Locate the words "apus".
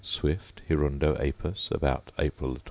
1.19-1.69